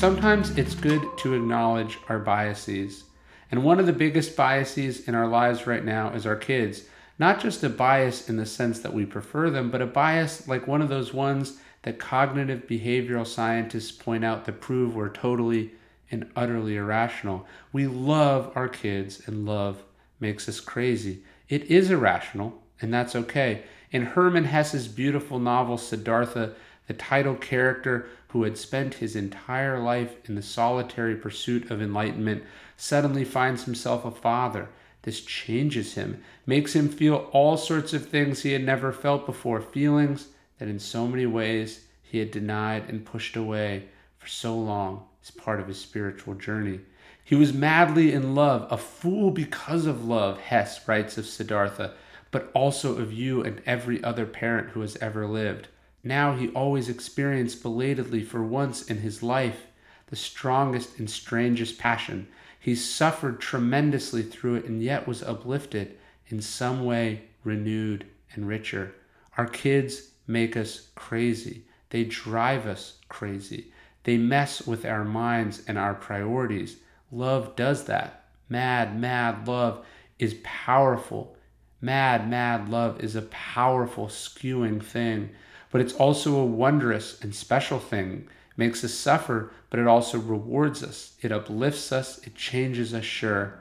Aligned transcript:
Sometimes 0.00 0.56
it's 0.56 0.74
good 0.74 1.02
to 1.18 1.34
acknowledge 1.34 1.98
our 2.08 2.18
biases. 2.18 3.04
And 3.50 3.62
one 3.62 3.78
of 3.78 3.84
the 3.84 3.92
biggest 3.92 4.34
biases 4.34 5.06
in 5.06 5.14
our 5.14 5.28
lives 5.28 5.66
right 5.66 5.84
now 5.84 6.14
is 6.14 6.24
our 6.24 6.36
kids. 6.36 6.84
Not 7.18 7.38
just 7.38 7.62
a 7.64 7.68
bias 7.68 8.26
in 8.26 8.38
the 8.38 8.46
sense 8.46 8.80
that 8.80 8.94
we 8.94 9.04
prefer 9.04 9.50
them, 9.50 9.70
but 9.70 9.82
a 9.82 9.86
bias 9.86 10.48
like 10.48 10.66
one 10.66 10.80
of 10.80 10.88
those 10.88 11.12
ones 11.12 11.58
that 11.82 11.98
cognitive 11.98 12.66
behavioral 12.66 13.26
scientists 13.26 13.92
point 13.92 14.24
out 14.24 14.46
that 14.46 14.62
prove 14.62 14.94
we're 14.94 15.10
totally 15.10 15.72
and 16.10 16.30
utterly 16.34 16.76
irrational. 16.76 17.46
We 17.70 17.86
love 17.86 18.52
our 18.54 18.70
kids, 18.70 19.20
and 19.26 19.44
love 19.44 19.82
makes 20.18 20.48
us 20.48 20.60
crazy. 20.60 21.24
It 21.50 21.64
is 21.64 21.90
irrational, 21.90 22.62
and 22.80 22.90
that's 22.94 23.14
okay. 23.14 23.64
In 23.90 24.06
Hermann 24.06 24.44
Hesse's 24.44 24.88
beautiful 24.88 25.38
novel 25.38 25.76
Siddhartha, 25.76 26.54
the 26.90 26.94
title 26.94 27.36
character 27.36 28.08
who 28.30 28.42
had 28.42 28.58
spent 28.58 28.94
his 28.94 29.14
entire 29.14 29.78
life 29.78 30.16
in 30.28 30.34
the 30.34 30.42
solitary 30.42 31.14
pursuit 31.14 31.70
of 31.70 31.80
enlightenment 31.80 32.42
suddenly 32.76 33.24
finds 33.24 33.62
himself 33.62 34.04
a 34.04 34.10
father. 34.10 34.68
This 35.02 35.20
changes 35.20 35.94
him, 35.94 36.20
makes 36.46 36.74
him 36.74 36.88
feel 36.88 37.30
all 37.30 37.56
sorts 37.56 37.92
of 37.92 38.08
things 38.08 38.42
he 38.42 38.50
had 38.50 38.64
never 38.64 38.90
felt 38.90 39.24
before, 39.24 39.60
feelings 39.60 40.30
that 40.58 40.66
in 40.66 40.80
so 40.80 41.06
many 41.06 41.26
ways 41.26 41.84
he 42.02 42.18
had 42.18 42.32
denied 42.32 42.88
and 42.88 43.06
pushed 43.06 43.36
away 43.36 43.84
for 44.18 44.26
so 44.26 44.58
long 44.58 45.04
as 45.22 45.30
part 45.30 45.60
of 45.60 45.68
his 45.68 45.78
spiritual 45.80 46.34
journey. 46.34 46.80
He 47.22 47.36
was 47.36 47.52
madly 47.52 48.12
in 48.12 48.34
love, 48.34 48.66
a 48.68 48.76
fool 48.76 49.30
because 49.30 49.86
of 49.86 50.04
love, 50.04 50.40
Hesse 50.40 50.88
writes 50.88 51.16
of 51.16 51.26
Siddhartha, 51.26 51.94
but 52.32 52.50
also 52.52 52.98
of 52.98 53.12
you 53.12 53.44
and 53.44 53.62
every 53.64 54.02
other 54.02 54.26
parent 54.26 54.70
who 54.70 54.80
has 54.80 54.96
ever 54.96 55.24
lived. 55.28 55.68
Now 56.02 56.34
he 56.34 56.48
always 56.50 56.88
experienced 56.88 57.62
belatedly 57.62 58.22
for 58.22 58.42
once 58.42 58.82
in 58.82 58.98
his 58.98 59.22
life 59.22 59.66
the 60.06 60.16
strongest 60.16 60.98
and 60.98 61.08
strangest 61.08 61.78
passion. 61.78 62.28
He 62.58 62.74
suffered 62.74 63.40
tremendously 63.40 64.22
through 64.22 64.56
it 64.56 64.64
and 64.64 64.82
yet 64.82 65.06
was 65.06 65.22
uplifted, 65.22 65.96
in 66.26 66.40
some 66.40 66.84
way 66.84 67.22
renewed 67.44 68.06
and 68.32 68.46
richer. 68.46 68.94
Our 69.36 69.46
kids 69.46 70.10
make 70.26 70.56
us 70.56 70.88
crazy. 70.94 71.64
They 71.90 72.04
drive 72.04 72.66
us 72.66 72.98
crazy. 73.08 73.72
They 74.04 74.16
mess 74.16 74.66
with 74.66 74.84
our 74.84 75.04
minds 75.04 75.62
and 75.66 75.76
our 75.76 75.94
priorities. 75.94 76.76
Love 77.10 77.56
does 77.56 77.84
that. 77.84 78.24
Mad, 78.48 78.98
mad 78.98 79.46
love 79.46 79.84
is 80.18 80.36
powerful. 80.42 81.36
Mad, 81.80 82.28
mad 82.28 82.68
love 82.68 83.02
is 83.02 83.16
a 83.16 83.22
powerful, 83.22 84.06
skewing 84.06 84.82
thing, 84.82 85.30
but 85.70 85.80
it's 85.80 85.94
also 85.94 86.36
a 86.36 86.44
wondrous 86.44 87.20
and 87.22 87.34
special 87.34 87.78
thing. 87.78 88.28
It 88.50 88.58
makes 88.58 88.82
us 88.84 88.92
suffer, 88.92 89.52
but 89.70 89.78
it 89.78 89.86
also 89.86 90.18
rewards 90.18 90.82
us. 90.82 91.12
It 91.20 91.32
uplifts 91.32 91.92
us, 91.92 92.18
it 92.26 92.34
changes 92.34 92.92
us, 92.92 93.04
sure, 93.04 93.58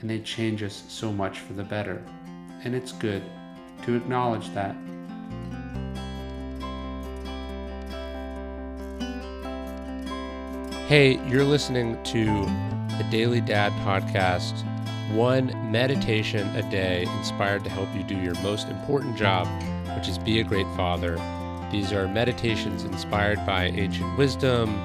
and 0.00 0.08
they 0.08 0.20
change 0.20 0.62
us 0.62 0.82
so 0.88 1.12
much 1.12 1.40
for 1.40 1.52
the 1.52 1.64
better. 1.64 2.02
And 2.64 2.74
it's 2.74 2.92
good 2.92 3.22
to 3.84 3.94
acknowledge 3.94 4.52
that. 4.54 4.74
Hey, 10.86 11.18
you're 11.28 11.44
listening 11.44 12.02
to 12.04 12.24
the 12.98 13.06
Daily 13.10 13.40
Dad 13.40 13.72
Podcast, 13.84 14.64
one 15.14 15.46
meditation 15.70 16.46
a 16.56 16.70
day 16.70 17.06
inspired 17.18 17.64
to 17.64 17.70
help 17.70 17.88
you 17.94 18.02
do 18.02 18.16
your 18.16 18.34
most 18.42 18.68
important 18.68 19.16
job, 19.16 19.46
which 19.96 20.08
is 20.08 20.18
be 20.18 20.40
a 20.40 20.44
great 20.44 20.66
father. 20.76 21.16
These 21.72 21.90
are 21.94 22.06
meditations 22.06 22.84
inspired 22.84 23.44
by 23.46 23.64
ancient 23.64 24.18
wisdom, 24.18 24.78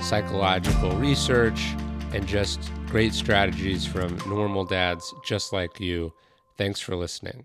psychological 0.00 0.90
research, 0.92 1.74
and 2.14 2.26
just 2.26 2.72
great 2.86 3.12
strategies 3.12 3.86
from 3.86 4.16
normal 4.26 4.64
dads 4.64 5.12
just 5.22 5.52
like 5.52 5.78
you. 5.78 6.14
Thanks 6.56 6.80
for 6.80 6.96
listening. 6.96 7.44